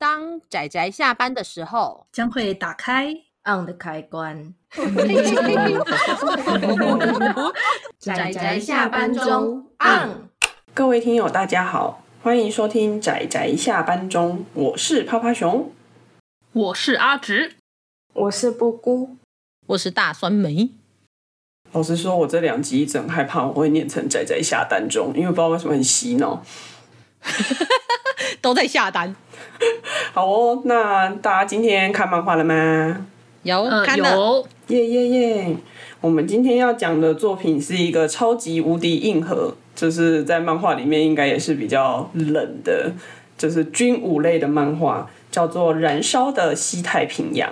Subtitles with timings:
[0.00, 3.14] 当仔仔下班的时候，将会打开
[3.44, 4.54] on 的开关。
[7.98, 10.30] 仔仔下班中 on。
[10.72, 15.70] 各位听友，大家好，欢迎收听仔仔下班中，我是趴趴熊，
[16.52, 17.56] 我是阿直，
[18.14, 19.18] 我是布姑，
[19.66, 20.70] 我是大酸梅。
[21.72, 26.42] 老实说，我这两集一直很害怕我会念成仔仔下单中，因为不知道为什么很洗脑，
[28.40, 29.14] 都在下单。
[30.12, 33.06] 好哦，那大家今天看漫画了吗？
[33.42, 35.56] 有，呃、看了有，耶耶耶！
[36.00, 42.92] 我们今天要讲的作品是一个超级无敌硬核，就是在漫画里面应该也是比较冷的，
[43.38, 47.50] 就是军武类的漫画，叫做《燃烧的西太平洋》。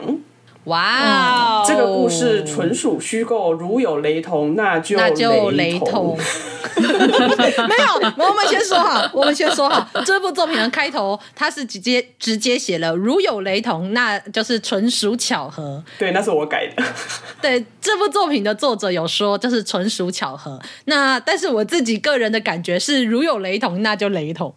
[0.69, 6.17] 哇、wow 嗯，这个故事纯属虚构，如有雷同，那就那就雷同。
[6.79, 15.83] 没有，我们先说好，我们先说好，这部作品的开头，它是直接直接写了“如有雷同”，那就是纯属巧合。
[15.99, 16.85] 对，那是我改的。
[17.43, 20.61] 对，这部作品的作者有说，就是纯属巧合。
[20.85, 24.55] 那但是我自己个人的感觉是，如有雷同，那就雷同。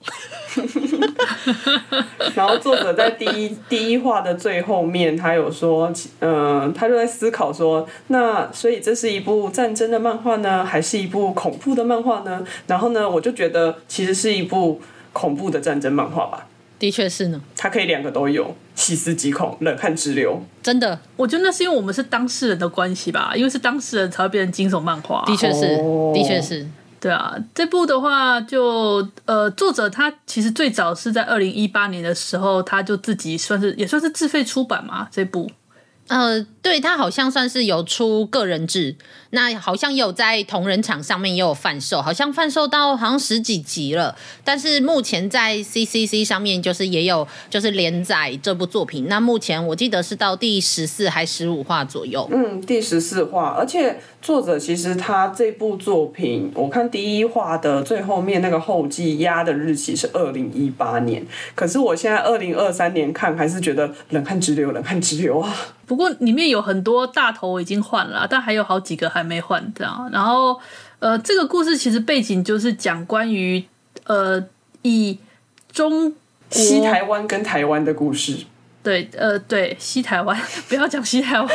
[2.36, 12.44] 然后作者在第一第一话的最后面，他有说，嗯、呃，他就在思考说，那所以这是一部战争的漫画呢，还是一部恐怖的漫画呢？
[12.68, 14.82] 然后呢，我就觉得其实是一部
[15.14, 16.48] 恐怖的战争漫画吧。
[16.80, 20.42] 的确是呢，它可以两个都有，细思极恐，冷汗直流。
[20.64, 25.24] 真的，我觉得那是因为我们是当事人的关系吧，因为是当事人才会变成惊悚漫画。
[25.28, 26.66] 的确是，哦、的确是。
[27.02, 35.50] 对啊，这部的话就呃，作者他其实最早是在二零一八年的时候，他就自己算是也算是自费出版嘛，这部。
[36.08, 38.98] 呃，对，他好像算是有出个人制，
[39.30, 44.14] 那好像有在同人场上面也有贩售，好像贩售到好像十几集了。
[44.44, 52.28] 但是目前在 CCC 上面就是也有就是连载这部作品，那目前我记得是到第十四还十五话左右。
[52.30, 65.52] 嗯，第十四话，而且作者其实他这部作品，我看第一话的最后面那个后记压的日期是二零一八年，可是我现在二零二三年看还是觉得冷汗直流，冷汗直流啊。
[65.88, 70.10] 不过里面有很多大头已经换了，但还有好几个还没换，这样。
[70.14, 70.58] 然后，
[71.00, 73.64] 呃，这个故事其实背景就是讲关于
[74.06, 74.42] 呃
[74.84, 75.18] 以
[75.72, 76.14] 中
[76.50, 78.46] 西台湾跟台湾的故事。
[78.84, 80.40] 对，呃，对，西台湾，
[80.70, 81.50] 不要讲西台湾，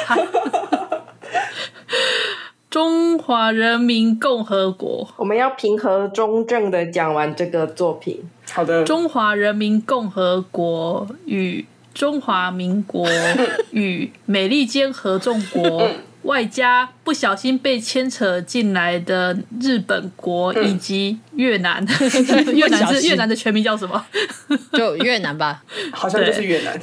[2.71, 5.09] 中华人民共和国。
[5.17, 8.23] 我们要平和中正的讲完这个作品。
[8.51, 11.67] 好的，中华人民共和国与。
[11.95, 13.09] 中华民国
[13.73, 15.91] 与美利坚合众国，
[16.25, 21.83] 外加不小心被牵扯进来的日本国以及越南，
[22.55, 24.05] 越南是越南的全名叫什么？
[24.77, 26.79] 就越南吧，好像就是越南。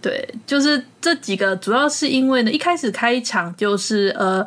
[0.00, 4.46] 对，就是这几个，主要是因为呢，一开始开场就是呃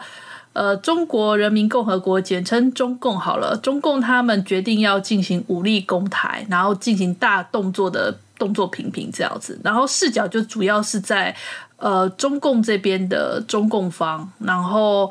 [0.56, 8.18] 呃，中国人民共和国，简称中共好了，中共他们决定要进行武力攻台，然后进行大动作的。
[8.38, 11.34] 动作频频这样子，然后视角就主要是在
[11.78, 15.10] 呃中共这边的中共方，然后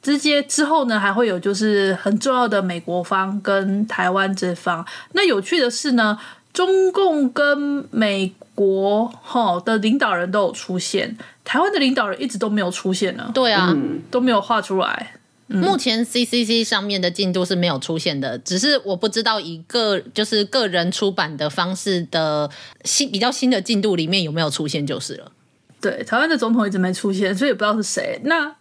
[0.00, 4.82] 直接之后呢还会有就是很重要的美国方跟台湾这方。
[5.12, 6.18] 那有趣的是呢，
[6.54, 11.18] 中共跟美国哈的领导人都有出现，
[11.48, 13.30] 台湾的领导人一直都没有出现呢。
[13.32, 13.74] 对啊，
[14.10, 15.14] 都没有画出来。
[15.46, 22.50] 嗯、目前 CCC 上面的进度是没有出现的，只是我不知道一个就是个人出版的方式的
[22.84, 25.32] 新比较新的进度里面有没有出现就是了。
[25.80, 28.20] 对，台湾的总统一直没出现，所以也不知道是谁。
[28.24, 28.54] 那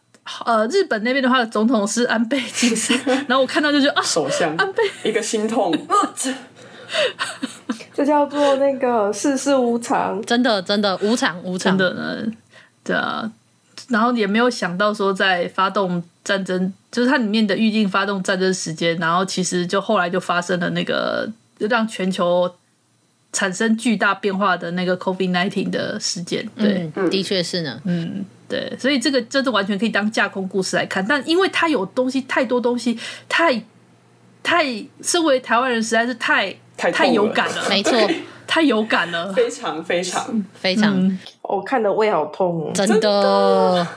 [0.45, 4.55] 呃，日本那边的话，总统是安倍晋三， 然后我看到就觉得啊，首相。
[4.55, 4.81] 安倍。
[5.03, 5.75] 一个心痛，
[7.93, 11.77] 这叫做那个世事无常，真的真的无常无常。
[11.77, 12.25] 的呢，
[12.87, 13.29] 对啊。
[13.89, 22.53] 然后也没有想到说在发动战争，就是它里面的预定发动战争时间，然后其实就后来就发生了那个让全球
[23.31, 26.49] 产生巨大变化的那个 COVID-19 的事件。
[26.57, 27.79] 对，嗯，的确是呢。
[27.85, 32.99] 嗯，对，所以这个真的完全可以当架空故事来看，但因为它有东西太多东西，
[33.29, 33.63] 太
[34.43, 34.65] 太
[35.01, 37.93] 身为台湾人实在是太太，太有感了，没错。
[38.57, 40.43] 太有感了，非常非常。
[40.55, 43.87] 非常，嗯、我看的胃好痛哦，真的。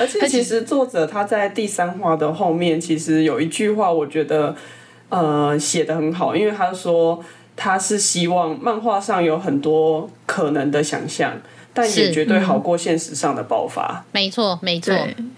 [0.00, 4.56] 而且其实作者他在第三话的后面，其实有一句话，我觉得
[5.10, 7.22] 呃写的很好，因为他说
[7.54, 11.34] 他是希望漫画上有很多可能的想象，
[11.76, 14.02] 但也绝对好过现实上的爆发。
[14.10, 14.94] 没错，没错。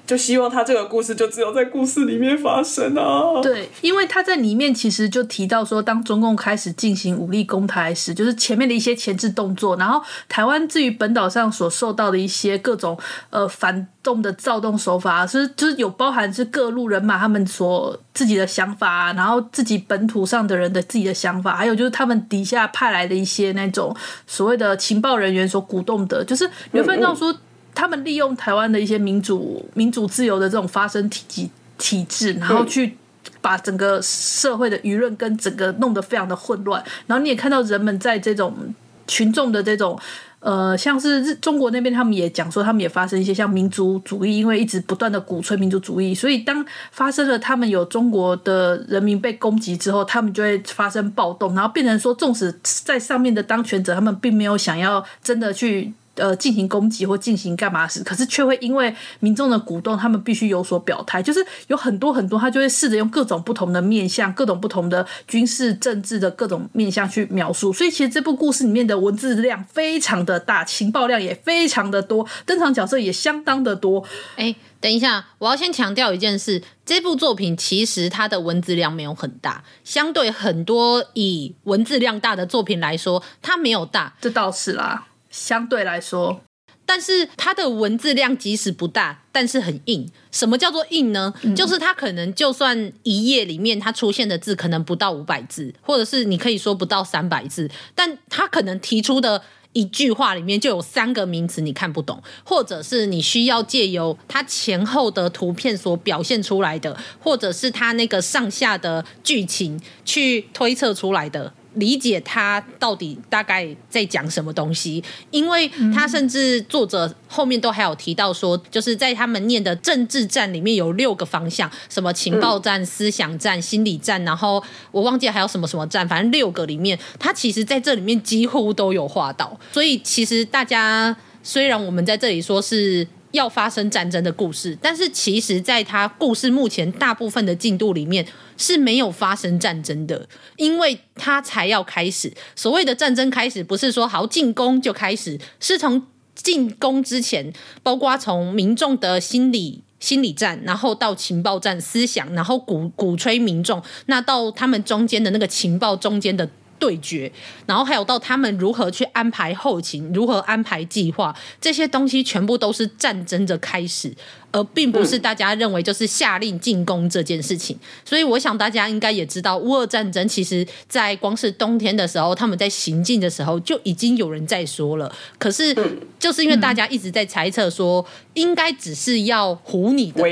[0.06, 3.42] 就希望他这个故事就只有在故事里面发生啊。
[3.42, 12.96] 对，因为他在里面其实就提到说，当中共开始进行武力攻台时，就是前面的一些前置动作，然后台湾至于本岛上所受到的一些各种
[13.30, 23.94] 呃反动的躁动手法，是就是有包含是各路人马他们所自己的想法啊，然后自己本土上的人的自己的想法，还有就是他们底下派来的一些那种
[24.26, 27.32] 所谓的情报人员所鼓动的，就是你会发现到说。
[27.74, 32.96] 他们利用台湾的一些民主、民主自由的这种发声体体体制，然后去
[33.40, 36.82] 把整个社会的舆论跟整个弄得非常的混乱。
[37.06, 38.74] 然后你也看到人们在这种
[39.08, 39.98] 群众的这种
[40.38, 55.92] 呃，像是中国那边，他们也讲说，他们也发生一些像民族主义，因为一直不断的鼓吹民族主义，所以当发生了他们有中国的人民被攻击之后，他们就会发生暴动，然后变成说，纵使在上面的当权者，他们并没有想要真的去。
[56.18, 61.22] 呃，进行攻击或进行干嘛时，可是却会因为民众的鼓动，他们必须有所表态。
[61.22, 67.72] 就是有很多很多，他就会试着用各种不同的面向、各种不同的军事政治的各种面向去描述。
[67.72, 74.04] 所以，其实这部故事里面的文字量非常的大，情报量也非常的多，登场角色也相当的多。
[74.36, 84.14] 哎，等一下，我要先强调一件事：这部作品其实它的文字量没有很大，相对很多以文字量大的作品来说，它没有大。
[84.20, 85.07] 这倒是啦。
[85.30, 86.40] 相对来说，
[86.86, 90.10] 但是它的文字量即使不大，但是很硬。
[90.30, 91.34] 什么叫做硬呢？
[91.42, 99.42] 嗯、就是它可能就算一页里面它出现的字可能不到五百字，或者是你可以说不到三百字，但它可能提出的
[99.74, 111.52] 一句话里面就有三个名词你看不懂，或者是你需要借由它前后的图片所表现出来的，或者是它那个上下的剧情去推测出来的。
[111.74, 129.58] 理解他到底大概在讲什么东西，因为他甚至作者后面都还有提到说，就是在他们念的政治战里面有六个方向，什么情报战、思想战、心理战，然后我忘记还有什么什么战，反正六个里面，他其实在这里面几乎都有画到。
[129.72, 133.06] 所以其实大家虽然我们在这里说是。
[133.32, 138.26] 要发生战争的故事，但是其实，在他故事目前大部分的进度里面
[138.56, 140.26] 是没有发生战争的，
[140.56, 142.32] 因为他才要开始。
[142.56, 147.52] 所谓的战争开始，不是说好进攻就开始，是从进攻之前，
[147.82, 156.48] 包括从民众的心理心理战，然后到情报战、思想，然后鼓鼓吹民众，那到他们中间的那个情报中间的。
[156.78, 157.30] 对决，
[157.66, 164.14] 然后还有到他们如何去安排后勤，如何安排计划，这些东西全部都是战争的开始。
[164.50, 175.14] 而并不是大家认为就是下令进攻这件事情，嗯、所以我想大家应该也知道，乌俄战争其实，在光是冬天的时候，他们在行进的时候就已经有人在说了。
[175.38, 175.76] 可是，
[176.18, 180.22] 就是因为大家一直在猜测说，应该只是要唬你的，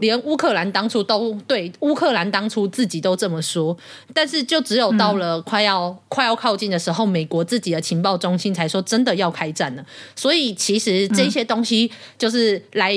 [0.00, 3.76] 连乌克兰当初都对，乌克兰当初自己都这么说，
[4.14, 9.84] 但是就只有到了快要、嗯、快要靠近的时候，美国自己的情报中心才说真的要开战了。
[10.14, 12.96] 所以，其实这些东西就是来。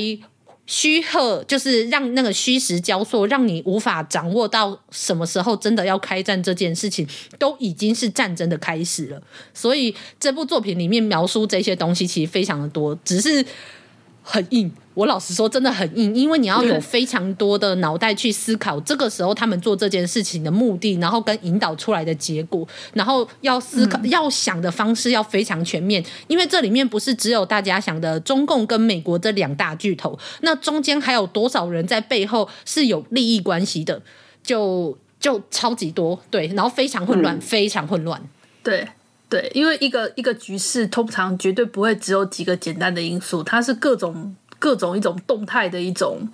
[0.69, 7.07] 虚贺就是让那个虚实交错，让你无法掌握到什么时候真的要开战这件事情，
[7.39, 9.19] 都已经是战争的开始了。
[9.51, 13.43] 所以这部作品里面描述这些东西其实非常的多，只是
[14.21, 14.71] 很硬。
[14.99, 34.01] 我老实说，真的很硬，因为你要有非常多的脑袋去思考，这个时候他们做这件事情的目的，然后跟引导出来的结果，然后要思考、要想的方式要非常全面，因为这里面不是只有大家想的中共跟美国这两大巨头，那中间还有多少人在背后是有利益关系的，
[34.43, 38.21] 就就超级多，对，然后非常混乱，非常混乱，
[38.61, 38.85] 对
[39.29, 44.35] 对，因为一个一个局势通常绝对不会只有几个简单的因素，它是各种。
[44.59, 46.29] 各种一种动态的一种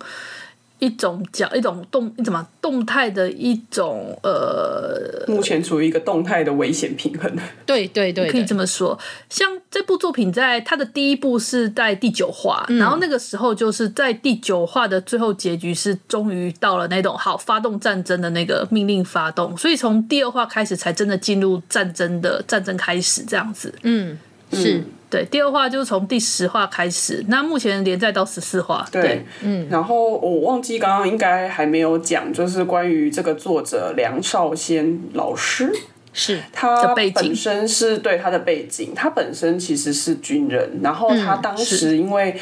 [0.78, 7.34] 一种角一种动怎么动态的一种呃，目前处于一个动态的危险平衡。
[7.64, 8.98] 对对对，可以这么说。
[9.30, 23.72] 像这部作品在它的第一部是在第九话，嗯、然后那个时候就是在第九话的最后结局是终于到了那种好发动战争的那个命令发动，所以从第二话开始才真的进入战争的战争开始这样子。
[23.82, 24.18] 嗯，
[24.52, 24.74] 是。
[24.78, 28.84] 嗯对，第二话就是从第十话开始，那目前连载到十四话。
[28.90, 29.26] 对，对。
[29.42, 35.72] 嗯，然后我忘记刚刚应该还没有讲，就是关于这个作者梁少先老师，
[36.12, 36.40] 是。
[36.52, 42.36] 他本身是对他的背景，他本身其实是军人，然后他当时因为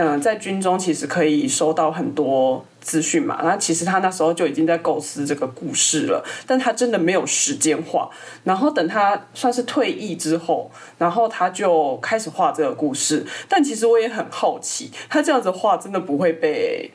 [0.00, 3.38] 嗯、呃，在军中其实可以收到很多资讯嘛。
[3.42, 8.08] 那其实他那时候就已经在构思这个故事了，但他真的没有时间画。
[8.44, 13.26] 然后等他算是退役之后，然后他就开始画这个故事。
[13.46, 16.90] 但其实我也很好奇，他这样子画真的不会被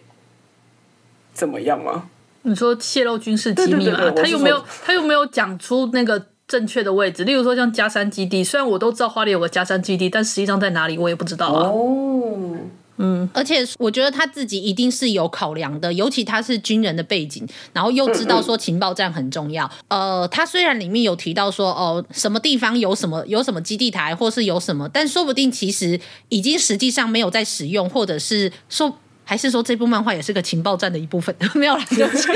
[1.32, 2.10] 怎么样吗？
[2.42, 4.12] 你说泄露军事机密吗？
[4.16, 7.24] 他又没有他又没有讲出那个正确的位置？
[7.24, 11.70] 例如说像加山基地，虽然我都知道花莲有个加山基地，但实际上在哪里我也不知道啊。
[11.70, 12.02] 哦。
[12.98, 19.66] 嗯，而且我觉得他自己一定是有考量的，尤其他是军人的背景，然后又知道说情报站很重要。
[19.66, 26.00] 嗯嗯呃，他虽然里面有提到说哦，什么地方有什么有什么基地台，或是有什么，但说不定其实
[26.30, 32.30] 已经实际上没有在使用，或者是说还是说这部漫画也是个情报站的一部分， 没有啦，对不起。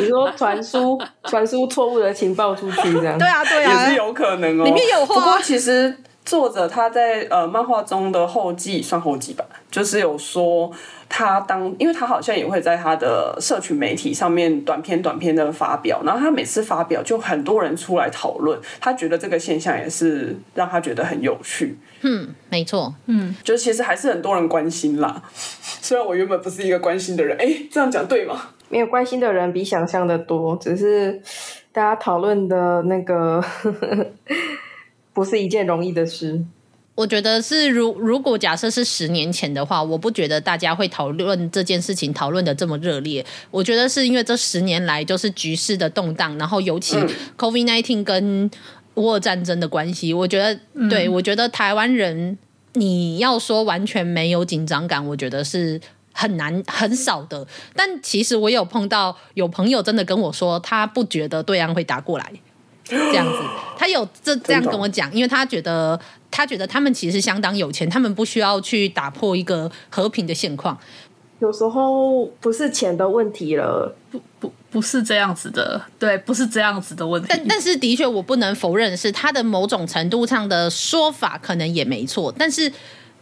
[0.00, 3.18] 你说传输传输错误的情报出去这样？
[3.18, 4.64] 对啊，对啊，也是有可能哦。
[4.64, 5.94] 里面有话，不过其实。
[6.28, 10.70] 作者他在呃漫画中的后记算后记吧，就是有说
[11.08, 21.78] 他当，因为他好像也会在他的社群媒体上面短篇短篇的发表，然后他每次发表就很多人出来讨论，他觉得这个现象也是让他觉得很有趣。
[22.02, 25.22] 嗯，没错，嗯，就其实还是很多人关心啦。
[25.80, 28.38] 虽然我原本不是一个关心的人，哎，这样讲对吗？
[28.68, 31.22] 没有关心的人比想象的多，只是
[31.72, 33.42] 大家讨论的那个。
[35.18, 36.44] 不是一件容易的事。
[36.94, 43.26] 我觉得是，如如果假设是十年前的话，我不觉得大家会讨论这件事情讨论的这么热烈。
[43.50, 46.96] 我觉得是因为这十年来就是局势的动荡，然后尤其
[47.36, 48.48] COVID nineteen 跟
[48.94, 52.38] 乌俄战争的关系，我觉得，嗯、对，我觉得台湾人
[52.74, 55.80] 你要说完全没有紧张感，我觉得是
[56.12, 57.44] 很难很少的。
[57.74, 62.32] 但其实我有碰到有朋友真的跟我说，他不觉得对岸会打过来。
[62.88, 63.38] 这样子，
[63.76, 65.98] 他有这这样跟我讲，因为他觉得
[66.30, 70.78] 他觉得他们其实相当有钱，他们不需要去打破一个和平的现况。
[71.40, 77.28] 有时候不是钱的问题了，不不不是这样子的，对，不是这样子的问题。
[77.30, 82.34] 但但是的确，我不能否认是他的某种程度上的说法可能也没错。
[82.36, 82.72] 但是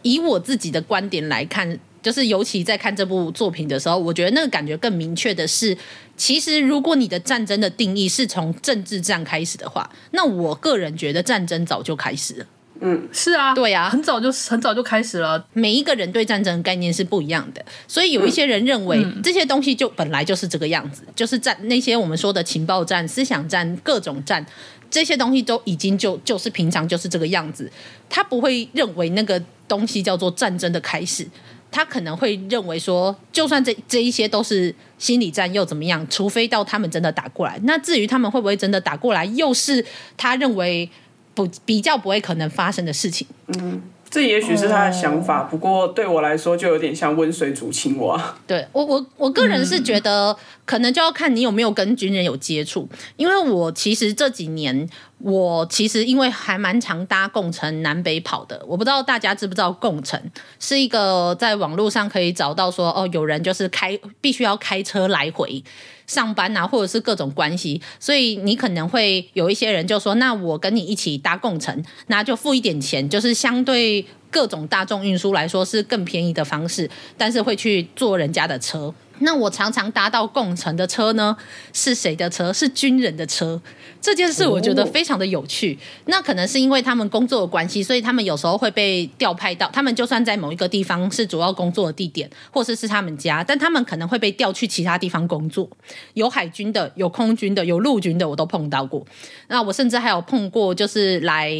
[0.01, 1.79] 以我自己的观点来看。
[1.99, 5.77] 就是尤其在看这部作品的时候，我觉得那个感觉更明确的是，
[6.17, 12.45] 其实如果你的战争的定义是从政治战开始的话，那我个人觉得战争早就开始了。
[12.79, 15.43] 嗯，是啊，对啊，很早就很早就开始了。
[15.53, 24.45] 每一个人对战争的概念是不一样的，所以有一些人认为这些东西就本来就是这个样子，就是战那些我们说的情报战、思想战、各种战
[24.91, 27.71] 这些东西都已经就就是平常就是这个样子，
[28.09, 31.27] 他不会认为那个东西叫做战争的开始。
[31.71, 36.05] 他可能会认为说，就算这这一些都是心理战又怎么样？
[36.09, 37.59] 除非到他们真的打过来。
[37.63, 40.89] 那至于他们会不会真的打过来，又是他认为
[41.33, 43.27] 不比较不会可能发生的事情。
[43.47, 43.81] 嗯。
[44.09, 48.37] 这也许是他的想法，不过对我来说就有点像温水煮青蛙。
[48.47, 50.33] 对我，我我个人是觉得，
[50.63, 54.87] 可能就要看你有没有跟军人有接触，因为我其实这几年，
[55.19, 60.21] 我其实因为还蛮常搭共乘南北跑的，我不知道大家知不知道共乘
[60.59, 65.63] 是一个在网络上可以找到说，哦，有人就是开必须要开车来回。
[66.05, 81.35] 上班啊，或者是各种关系，所以你可能会有一些人就说：“那我跟你一起搭共乘，那就付一点钱，就是相对各种大众运输来说是更便宜的方式，但是会去坐人家的车。”那我常常搭到共乘的车呢，
[81.73, 82.51] 是谁的车？
[82.53, 83.61] 是军人的车。
[83.99, 85.73] 这件事我觉得非常的有趣。
[85.73, 89.69] 哦、那可能是因为他们工作的关系，所以他们有时候会被调派到。
[89.73, 95.67] 他们就算在某一个地方是主要工作的地点，或者是，是他们家，但他们可能会被调去其他地方工作。
[96.13, 99.05] 有海军的，有空军的，有陆军的，我都碰到过。
[99.47, 101.51] 那我甚至还有碰过，就是来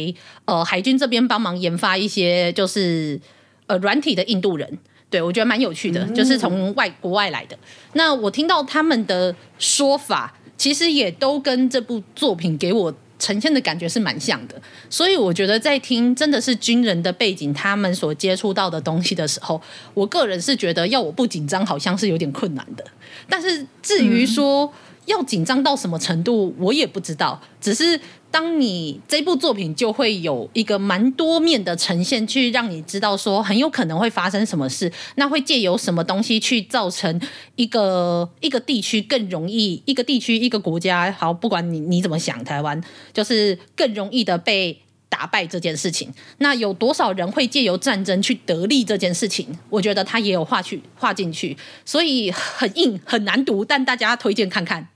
[0.44, 3.20] 呃海军这边帮忙研发一些就是
[3.66, 4.78] 呃软体的印度人。
[5.10, 7.58] 对，我觉得蛮有趣的，就是从外国外来的。
[7.94, 14.60] 那我听到他们的说法，其实也都跟这部作品给我呈现的感觉是蛮像的。
[14.90, 19.60] 所以我觉得在听真的是军人的背景，他们所接触到的东西的时候，
[19.94, 22.84] 我个人是觉得要我不紧张，好像是有点困难的。
[23.28, 24.70] 但是至于说
[25.08, 28.00] 要紧张到什么程度，我也不知道，只是。
[28.30, 37.18] 当你这部作品就会有一个蛮多面的呈现，去让你知道说很有可能会发生什么事，那会借由什么东西去造成
[37.56, 42.78] 一个一个地区更容易，一个地区一个国家，好，不管你你怎么想，台湾
[43.14, 46.12] 就是更容易的被打败这件事情。
[46.36, 49.58] 那有多少人会借由战争去得利这件事情？
[49.70, 54.88] 我觉得他也有画去画进去，所以很硬很难读，但大家推荐看看。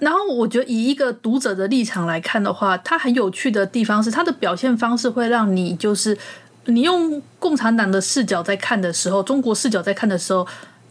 [0.00, 6.16] 然后我觉得以一个读者的立场来看的话，它很有趣的地方是它的表现方式会让你就是
[6.66, 10.46] 你用共产党的视角在看的时候，中国视角在看的时候，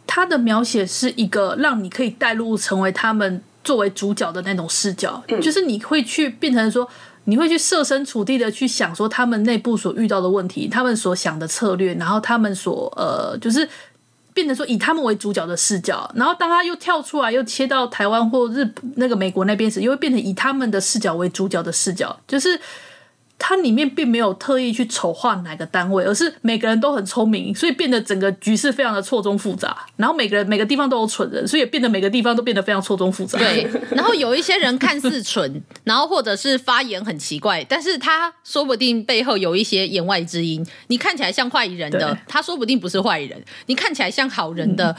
[0.07, 6.89] 它的描写是一个让你可以带入成为他们作为主角的那种视角，嗯、就是你会去变成说，
[7.25, 13.67] 你会去设身处地的去想说他们内部所遇到的问题，他们所想的策略，然后他们所呃，就是
[14.39, 18.65] 变成说以他们为主角的视角，然后当他又跳出来又切到台湾或日
[18.95, 22.57] 那个美国那边时，又会变成以他们的视角为主角的视角，就是。
[23.41, 29.85] 它里面并没有特意去丑化哪个单位，而是每个人都很聪明，所以变得整个局势非常的错综复杂。
[29.95, 33.39] 然后每个人每个地方都有蠢人，所以也变得每个地方都变得非常错综复杂。
[33.39, 40.63] 对，然后有一些人看似蠢，然后或者是发言很奇怪，但是他说不定背后有一些言外之音。
[40.87, 44.93] 你看起来像坏人的，他说不定不是坏人；你看起来像好人的，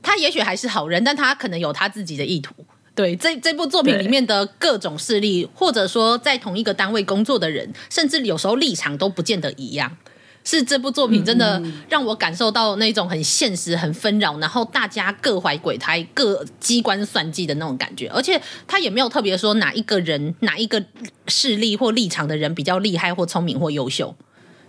[0.00, 2.54] 他也许还是好人，但他可能有他自己的意图。
[2.94, 9.96] 对，这这部作品里面的各种势力，或者说在同一个单位工作的人，甚至有时候立场都不见得一样。
[10.44, 18.08] 是这部作品真的让我感受到那种很现实、很纷扰，然后大家各怀鬼胎、各机关算计的那种感觉。
[18.08, 20.84] 而且他也没有特别说哪一个人、哪一个
[21.28, 24.12] 势力或立场的人比较厉害或聪明或优秀。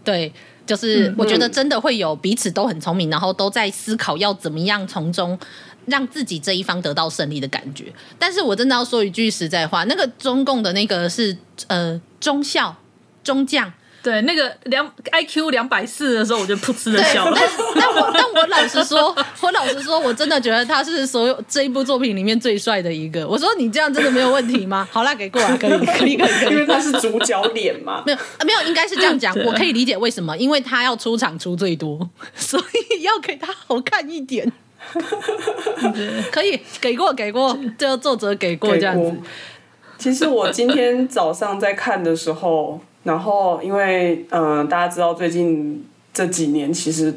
[0.03, 0.31] 对，
[0.65, 5.39] 就是我觉得真的会有彼此都很聪明，然后都在思考要怎么样从中。
[5.85, 7.85] 让自己这一方得到胜利的感觉，
[8.17, 11.37] 但是我真的要说一句实在话，那个中共的那个是
[11.67, 12.75] 呃中校
[13.23, 13.71] 中将，
[14.01, 17.37] 对，那个两 IQ 两百四的时候，我就噗嗤的笑了。
[17.37, 23.25] 但但我但我老实说，我老实说，我真的觉得他是所有这一部作品里面最帅的一个。
[23.27, 24.87] 我说你这样真的没有问题吗？
[24.91, 28.03] 好啦，给过来，可以可以可以，可以，因为他是主角脸嘛。
[28.05, 34.51] 没有没有，应该是这样讲，我可以理解为什么，因为他要出场出最多，所以要给他好看一点。
[36.31, 39.11] 可以给过给过，这个作者给过这样子。
[39.97, 47.13] 其实我今天早上在看的时候，然后因为嗯、呃，大家知道最近这几年其实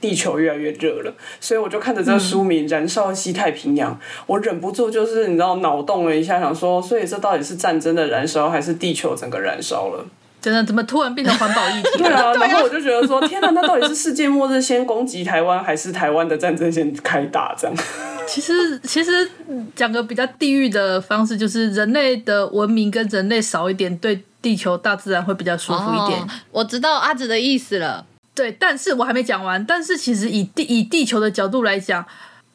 [0.00, 10.06] 地球越来越热了，所以我就看着这个书名《燃烧西太平洋》，嗯，我忍不住就是你知道脑洞了一下，想说，所以这到底是战争的燃烧，还是地球整个燃烧了？
[10.40, 11.98] 真的怎么突然变成环保议题？
[11.98, 17.54] 对啊，然后我就觉得说，天哪， 那到底是世界末日先攻击台湾，还是台湾的战争先开打？
[17.58, 17.76] 这样？
[18.26, 19.28] 其实，其实
[19.74, 26.20] 讲个比较地域的方式，就是人类的文明跟人类少一点，对地球大自然会比较舒服一点。
[26.20, 28.06] 哦，我知道阿紫的意思了。
[28.32, 29.62] 对，但是我还没讲完。
[29.66, 32.06] 但是其实以地以地球的角度来讲，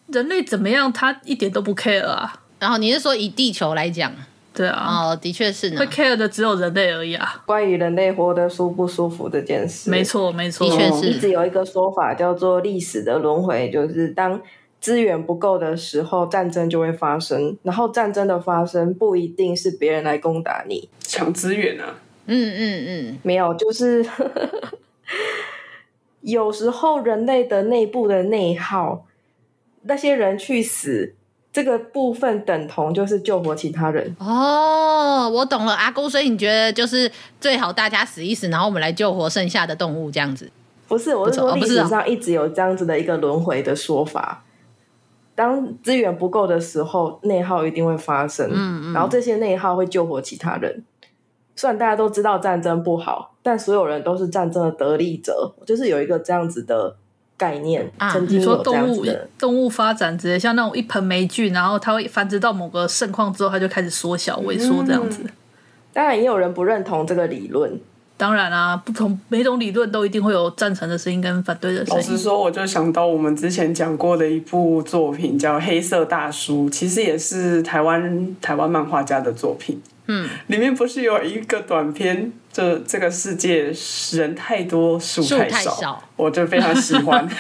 [0.08, 2.40] 人类怎么样，他一点都不 care 啊。
[2.58, 4.12] 然后你是说以地球来讲？
[4.56, 5.80] 对啊，哦，的确是呢。
[5.80, 7.44] 会 care 的只有人类而已啊。
[7.46, 11.08] 关于人类活得舒不舒服这件事，没错没错，的确是。
[11.10, 14.42] 一直有一个说法叫做历史的轮回，就是当
[14.80, 17.58] 资源不够的时候，战争就会发生。
[17.64, 21.96] 然后战争的发生不一定是别人来攻打你，抢资源啊。
[22.28, 24.06] 嗯嗯嗯，没有，就是
[26.22, 29.06] 有时候人类的内部的内耗，
[29.84, 31.14] 那些人去死。
[31.56, 40.52] 这个部分等同就是救活其他人哦，我懂了，阿公，所以你觉得就是最好大家死一死，然后我们来救活剩下的动物这样子？
[40.90, 44.44] 不是，我是说历史上一直有这样子的一个轮回的说法。
[45.34, 50.84] 当资源不够的时候，内耗一定会发生，嗯嗯，然后这些内耗会救活其他人。
[51.56, 56.98] 虽然大家都知道战争不好，但所有人都是战争的得利者，就是有一个这样子的。
[57.38, 59.06] 概念啊，你说动物
[59.38, 65.24] 动物发展之类，像那种一盆霉菌，然后它会繁殖到某个盛况之后，它就开始缩小萎缩这样子。
[65.24, 65.30] 嗯。
[65.94, 67.80] 当然，也有人不认同这个理论。
[68.18, 72.02] 当然啊，不同每种理论都一定会有赞成的声音跟反对的声音。
[72.02, 79.82] 老实说，我就想到我们之前讲过的一部作品，叫《黑色大叔》，其实也是台湾台湾漫画家的作品。
[80.08, 83.74] 嗯，里面不是有一个短片，这这个世界
[84.14, 87.28] 人太多树太，太少，我就非常喜欢。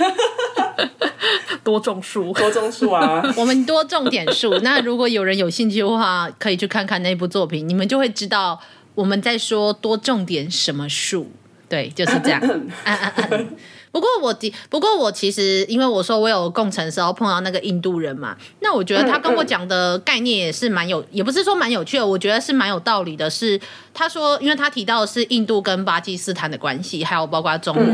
[1.63, 3.23] 多种树，多种树啊！
[3.35, 4.55] 我们多种点树。
[4.59, 8.61] 那如果有人有兴趣的话，可以去看看那部作品，你们就会知道
[8.93, 11.31] 我们在说多种点什么树。
[11.67, 12.39] 对，就是这样。
[13.95, 23.29] 不过我的，不过我其实因为我说我有共乘的时候碰到那个印度人嘛，那我觉得他跟我讲的概念也是蛮有，也不是说蛮有趣的，我觉得是蛮有道理的。
[23.29, 23.57] 是
[23.93, 27.85] 他说，因为他提到的是印度跟巴基斯坦的关系，还有包括中国，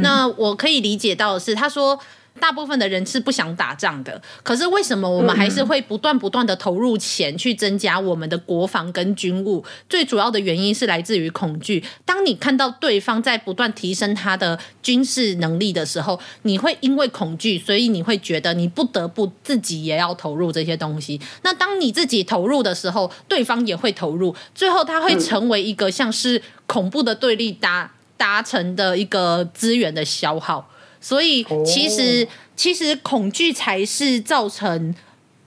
[0.00, 1.96] 那我可以理解到的是他说。
[2.40, 9.64] 大部分的人是不想打仗的，可是为什么我们还是会不断不断的投入钱去增加我们的国防跟军务？
[9.88, 11.82] 最主要的原因是来自于恐惧。
[12.04, 21.20] 当你看到对方在不断提升他的军事能力的时候，你会因为恐惧，所以你会觉得你不得不自己也要投入这些东西。
[21.42, 27.92] 那当你自己投入的时候，对方也会投入，最后他会成为一个像是恐怖的对立搭。
[28.16, 30.70] 达成的一个资源的消耗。
[31.04, 34.94] 所以其实、哦、其实恐惧才是造成。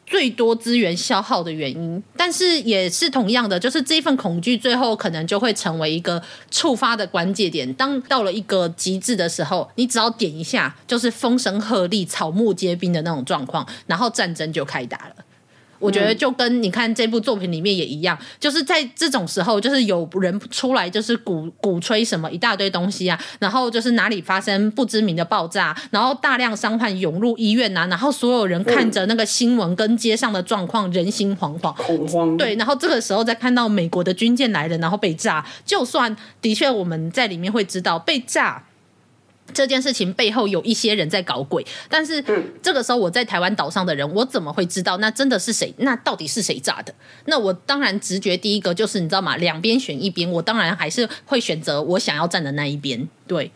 [0.10, 7.74] 最多资源消耗的原因，但是也是同样的，就是这份恐惧最后可能就会成为一个触发的关键点。
[7.74, 15.16] 当到了一个极致的时候，你只要点一下，就是风声鹤唳、草木皆兵的那种状况，然后战争就开打了。
[15.80, 32.38] 我觉得就跟你看这部作品里面也一样，就是在这种时候，就是有人出来就是鼓鼓吹什么一大堆东西啊，然后就是哪里发生不知名的爆炸，然后大量伤患涌入医院啊，然后所有人看着那个新闻跟街上的状况，人心惶惶，恐慌。
[32.38, 38.64] 对，然后这个时候再看到美国的军舰来了，然后被炸，就算的确我们在里面会知道被炸。
[39.54, 42.24] 这件事情背后有一些人在搞鬼，但是
[42.62, 45.74] 这个时候我在台湾岛上的人，我怎么会知道那真的是谁？
[45.78, 46.94] 那到底是谁炸的？
[47.26, 49.38] 那我当然直觉第一个就是你知道吗？
[49.38, 53.08] 两边选一边，我当然还是会选择我想要站的那一边。
[53.26, 53.52] 对，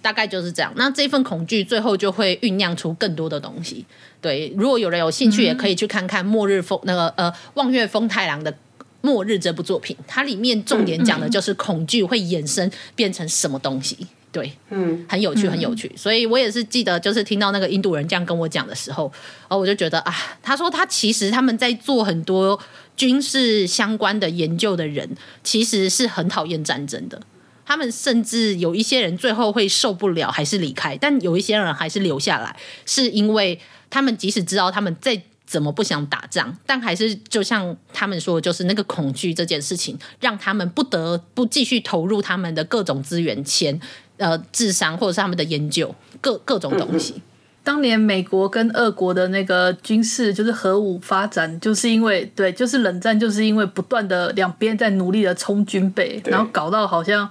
[0.00, 0.72] 大概就是这样。
[0.76, 3.84] 那这份恐惧最后就会酝酿出更多的东西。
[4.20, 8.52] 对，如果有人有兴趣，也可以去看看《末日风》那个呃望月风太郎的
[9.00, 14.06] 《末日》这部作品，它里面重点讲的就是恐惧会衍生变成什么东西。
[14.34, 19.10] 对，嗯，很有趣，很有趣，所以我也是记得，就是听到那个印度人这样跟我讲的时候，
[19.46, 22.60] 哦，我就觉得啊，他说他其实他们在做很多
[22.96, 25.08] 军事相关的研究的人，
[25.44, 27.22] 其实是很讨厌战争的。
[27.64, 35.22] 他们甚至有一些人最后会受不了，还是离开，但有一些人还是留下来，是因为他们即使知道他们再。
[35.46, 36.56] 怎么不想打仗？
[36.64, 43.78] 但还是就像他们说，就是那个恐惧这件事情，让他们不得不继续投入他们的各种资源、钱、
[44.16, 47.22] 呃、智商，或者是他们的研究，各各种东西。
[47.62, 57.30] 当年美国跟俄国的那个军事就是核武发展，就是因为对，就是冷战，就是因为不断的两边在努力的冲军备，然后搞到好像。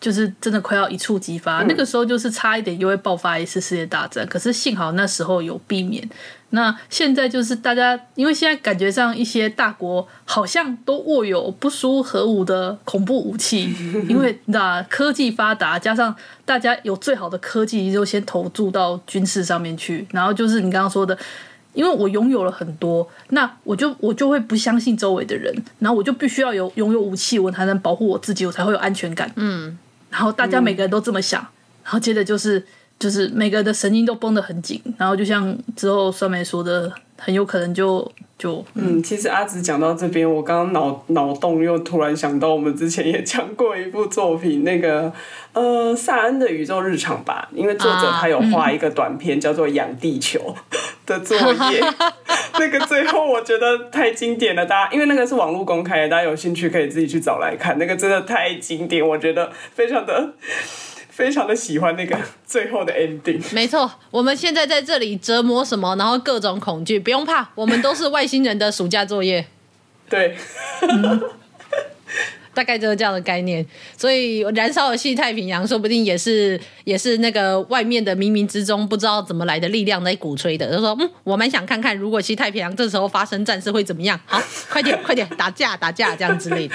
[0.00, 6.08] 就是真的快要一触即发，那个时候就是差一点又会爆发一次世界大战，可是幸好那时候有避免。
[6.52, 13.72] 那现在就是大家，因为现在感觉上一些大国好像都握有不输核武的恐怖武器，
[14.08, 16.12] 因为你知道科技发达，加上
[16.44, 20.06] 大家有最好的科技，就先投注到军事上面去。
[20.10, 21.16] 然后就是你刚刚说的，
[21.72, 29.30] 因为我拥有了很多，那我就我就会不相信周围的人，然后我就必须要有拥有武器，我才能保护我自己，我才会有安全感。
[29.36, 29.78] 嗯。
[30.10, 31.48] 然后大家每个人都这么想，嗯、
[31.84, 32.64] 然后接着就是
[32.98, 45.12] 就是每个人的神经都绷得很紧，然后就像之后酸梅说的，很有可能就就嗯，嗯，其实阿紫讲到这边，我刚刚脑脑洞又突然想到，我们之前也讲过一部作品，那个
[45.52, 50.38] 呃萨恩的宇宙日常吧，因为作者他有画一个短片、啊、叫做《养地球》
[51.04, 51.80] 的作业，
[52.58, 60.32] 那个最后我觉得太经典了，大家因为那个是网络公开的，大家有兴趣可以自己去找来看，那个真的太经典，我觉得非常的。
[61.20, 63.42] 非常的喜欢那个 最后的 ending。
[63.54, 69.46] 没错，我们现在在这里折磨什么，然后各种恐惧，不用怕，我们都是外星人的暑假作业。
[70.08, 70.34] 对。
[70.88, 71.20] 嗯
[72.52, 73.64] 大概就是这样的概念，
[73.96, 80.70] 所以燃烧的西太平洋说不定也是也是那个外面的冥冥之中不知道怎么来的力量在鼓吹的。
[80.70, 84.18] 就说嗯，我蛮想看看如果西太平洋这时候发生战事会怎么样。
[84.26, 86.74] 好，快点快点打架打架这样之类的。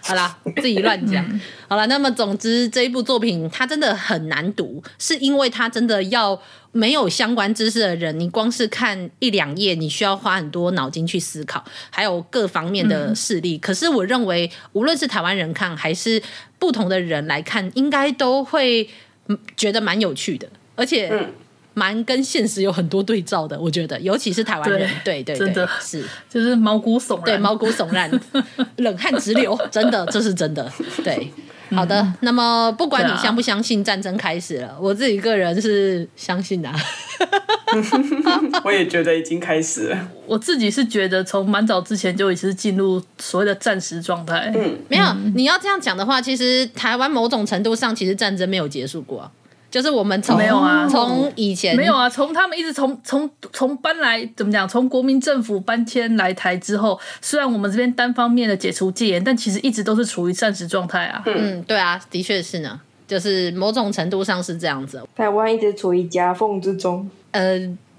[0.00, 1.40] 好啦，自己乱讲。
[1.68, 6.40] 好了，那么总之这一部作品它真的很难读，是因为它真的要。
[6.76, 13.56] 没有相关知识的人，你光是看一两页，你需要花很多脑筋去思考，还有各方面的事例。
[13.56, 16.20] 嗯、可是我认为，无论是台湾人看，还是
[16.58, 18.88] 不同的人来看，应该都会
[19.56, 21.28] 觉得蛮有趣的，而且
[21.74, 23.56] 蛮跟现实有很多对照的。
[23.60, 25.68] 我觉得，尤其是台湾人，对对，对对，真的。
[25.80, 26.04] 是。
[26.28, 28.10] 就是毛骨悚然，对毛骨悚然，
[28.78, 30.68] 冷汗直流，真的，这是真的，
[31.04, 31.30] 对。
[31.70, 36.76] 好的，那么不管你相不相信战争开始了，啊、我自己个人是相信的、啊。
[38.64, 40.08] 我也觉得已经开始了。
[40.26, 44.52] 我自己是觉得从蛮早之前就已经是进入所谓的战时状态。
[44.54, 49.30] 嗯，没有，你要这样讲的话，其实台湾某种程度上其实战争没有结束过、啊。
[49.74, 61.20] 就是我们从没有啊，从以前没有啊，从他们一直从从从搬来怎么讲，从国民政府搬迁来台之后，虽然我们这边单方面的解除戒严，但其实一直都是处于战时状态啊。
[61.26, 65.02] 嗯，对啊，的确是呢，就是某种程度上是这样子。
[65.16, 67.10] 台湾一直处于夹缝之中。
[67.32, 67.58] 呃，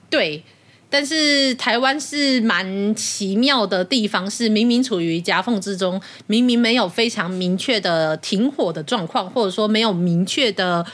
[0.09, 0.41] 对，
[0.89, 10.85] 但是台湾是蛮奇妙的地方，是明明处于夹缝之中，明明没有非常明确的停火的状况，或者说没有明确的。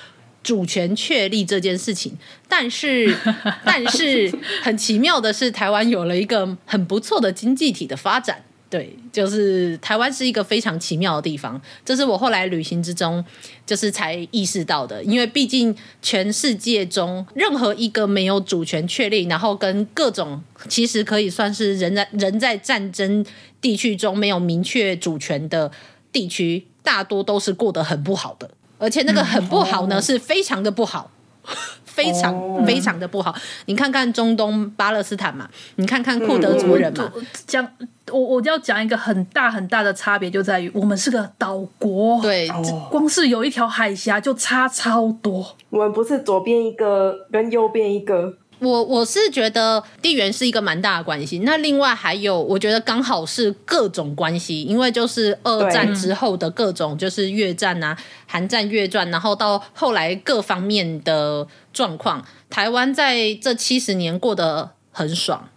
[0.43, 3.15] 主权确立这件事情，但是
[3.63, 4.31] 但是
[4.63, 13.23] 很奇妙的是，台湾有了一个很不错的经济体的发展，对，就是台湾是一个非常奇妙的地方，这是我后来旅行之中
[13.65, 15.03] 就是才意识到的。
[15.03, 23.23] 因为毕竟全世界中任何一个没有主权确立，然后跟各种其实可以算是人在人在战争
[23.59, 25.71] 地区中没有明确主权的
[26.11, 28.49] 地区，大多都是过得很不好的，
[28.81, 31.09] 而且那个很不好呢，是非常的不好。
[31.83, 32.65] 非常、oh.
[32.65, 37.11] 非常的不好，你看看中东巴勒斯坦嘛，你看看库德族人嘛，
[37.45, 42.47] 讲、嗯、我我要讲一个很大很大的差别，就在于我们是个岛国，对，
[42.89, 48.37] 光是有一条海峡就差超多，我们不是左边一个跟右边一个。
[48.61, 57.97] 我我是觉得地缘是一个蛮大的关系，那另外还有，我觉得刚好是各种关系，因为就是二战之后的各种，就是越战啊、
[58.27, 65.49] 韩战、越战，然后到后来各方面的状况，台湾在这七十年过得很爽，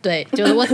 [0.00, 0.64] 对，就是我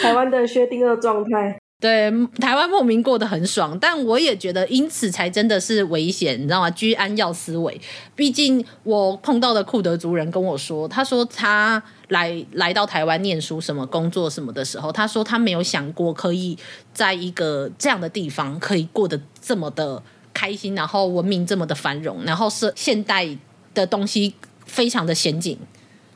[0.00, 1.58] 台湾的薛定谔状态。
[1.78, 2.10] 对，
[2.40, 6.70] 台湾莫名过得很爽，但我也觉得因此才真的是危险，你知道吗？
[6.70, 7.78] 居安要思危。
[8.14, 16.56] 毕竟我碰到的库德族人跟我说，他说他来来到台湾念书、什么工作什么的时候，他说他没有想过可以
[16.94, 23.28] 在一个这样的地方可以过得这么的开心，然后文明这么的繁荣，然后是现代
[23.74, 24.32] 的东西
[24.64, 25.58] 非常的先进。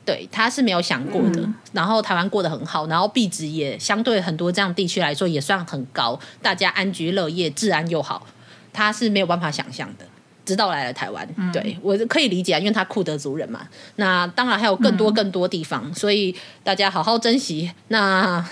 [0.05, 1.41] 对，他是没有想过的。
[1.41, 8.25] 嗯、然后台湾过得很好，然后币值也相对很多这样地区来说也算很高，大家安居乐业，治安又好，
[8.73, 10.05] 他是没有办法想象的。
[10.43, 13.61] 直到来了台湾，嗯、对我可以理解，因为他库德族人嘛。
[13.97, 17.71] 那当然还有更多更多地方，嗯、所以大家好好珍惜。
[17.89, 18.43] 那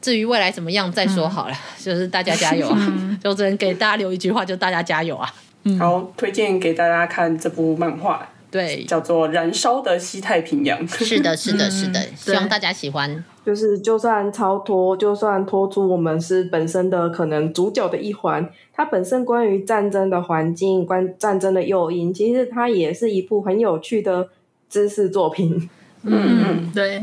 [0.00, 2.76] 至于未来怎么样再说好了，嗯、就是大家加油啊！
[2.78, 5.28] 嗯、就只能给大家留一句话，就大家加油啊！
[5.64, 8.28] 嗯、好，推荐给大家看这部漫画。
[8.52, 10.86] 对，叫做《燃烧的西太平洋》。
[11.04, 13.24] 是的，是的，是的，希望大家喜欢。
[13.46, 24.28] 就是，就算超脱，就算脱出我们是本身的可能主角的一环，它本身关于战争的环境、关战争的诱因，其实它也是一部很有趣的
[24.68, 25.70] 知识作品。
[26.02, 27.02] 嗯，嗯对，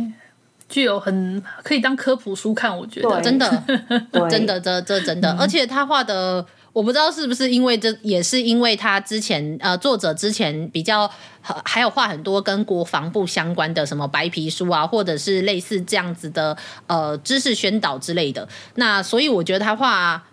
[0.69, 3.63] 具有很可以当科普书看，我觉得真的，
[4.29, 6.45] 真的，这这真的，嗯、而且他画的。
[6.73, 11.09] 我不知道是不是因为这也是因为他之前呃作者之前比较
[11.41, 20.23] 还有画很多跟国防部相关的什么白皮书啊，或者是类似这样子的呃知识宣导之类的，那所以我觉得他画。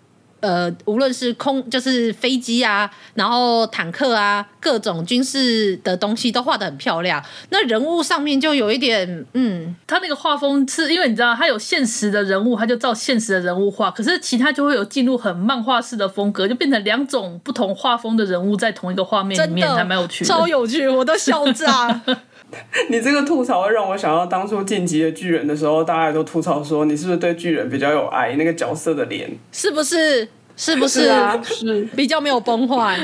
[0.47, 7.21] 呃，无论是空就是飞机啊，然后坦克啊，各种军事的东西都画的很漂亮。
[7.51, 13.91] 那人物上面就有一点，嗯，他那个画风是因为你知道，他有现实的人物，他就照现实的人物画。
[13.91, 22.01] 可是其他就会有进入很漫画式的风格，就变成两种不同画风的人物在同一个画面里面，还蛮有趣的，超有趣，我都笑炸。
[22.89, 28.35] 你这个吐槽会让我想到当初晋级的巨人的时候，大家都吐槽说你是不是对巨人比较有爱？
[28.37, 30.29] 那个角色的脸是不是？
[30.57, 31.03] 是不是？
[31.05, 32.99] 是啊，是比较没有崩坏。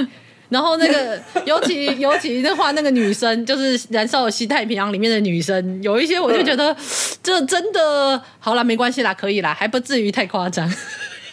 [0.48, 6.76] 然后那个，尤其 尤其那画那个女生，就是《燃烧的西太平洋》里面的女生，有一些我就觉得
[7.22, 10.70] 这真的好了，没关系啦，可以啦，还不至于太夸张。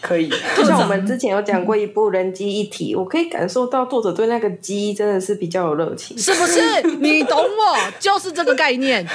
[0.01, 6.81] 可以， 就像我们之前有讲过一部《人机一体》，我可以感受到作者对那个机真的是比较有热情，是不是？
[6.99, 9.05] 你懂我，就是这个概念。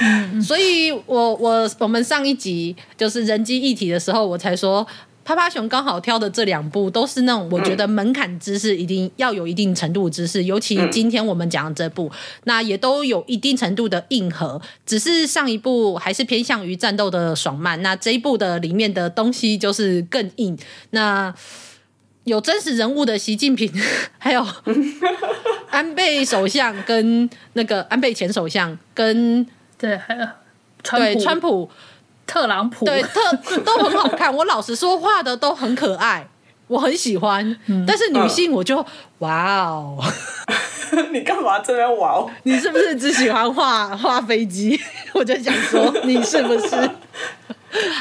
[0.00, 4.86] 嗯，所以我我我们上一集就是《人机一体》的时候，我才说。
[5.22, 12.10] 趴趴熊刚好挑的这两部都是那种我觉得门槛知识一定要有一定程度的知识，尤其今天我们讲的这部，
[12.44, 14.60] 那也都有一定程度的硬核。
[14.84, 20.58] 只是上一部还是偏向于战斗的爽漫，那这一部的里面的东西就是更硬。
[20.90, 21.32] 那
[22.24, 23.70] 有真实人物的习近平，
[24.18, 24.44] 还有
[25.70, 29.46] 安倍首相跟那个安倍前首相跟
[29.78, 30.26] 对，还有
[30.98, 31.70] 对川普。
[32.30, 36.28] 特朗普对特 都很好看，我老实说画的都很可爱，
[36.68, 37.44] 我很喜欢。
[37.66, 38.86] 嗯、但是女性我就、嗯、
[39.18, 39.98] 哇哦，
[41.12, 42.30] 你干嘛这样哇哦？
[42.44, 44.78] 你是不是只喜欢画画飞机？
[45.12, 46.90] 我就想说你是不是？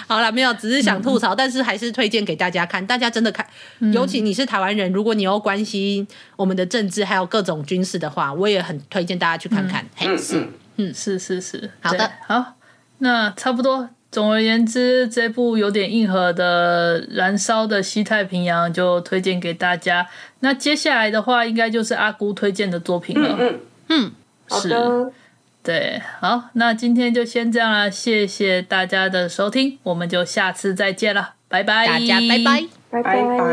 [0.08, 2.86] 好了，没有，只是想吐槽，嗯、但是还是推荐给大家看。
[2.86, 3.46] 大家真的看，
[3.80, 9.84] 嗯、尤其你是台湾人，如果你又关心我们的政治还有各种军事的话，我也很推荐大家去看看。
[10.00, 12.54] 嗯，嘿是，嗯，是是是，好的，好，
[13.00, 13.89] 那差不多。
[14.12, 20.08] 总而言之，这部有点硬核的《燃烧的西太平洋》就推荐给大家。
[20.39, 23.38] 那接下来的话，应该就是阿姑推荐的作品了。
[23.39, 24.12] 嗯，嗯。
[24.52, 25.13] 是，
[25.62, 33.45] 对，好，那今天就先这样啦，谢谢大家的收听，我们就下次再见了，拜拜，大家拜拜，拜拜，拜拜。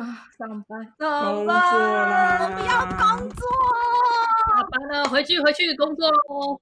[0.00, 3.46] 啊，上班，上班，我不要工作，
[4.48, 6.58] 下班了，回去，回去工作喽。